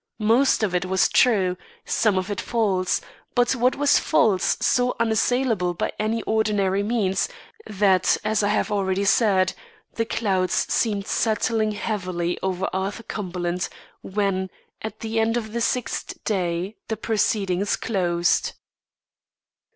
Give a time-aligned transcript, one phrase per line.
[0.25, 1.55] Most of it was true;
[1.85, 3.01] some of it false;
[3.35, 7.29] but what was false, so unassailable by any ordinary means,
[7.67, 9.53] that, as I have already said,
[9.93, 13.69] the clouds seemed settling heavily over Arthur Cumberland
[14.01, 14.49] when,
[14.81, 18.53] at the end of the sixth day, the proceedings closed.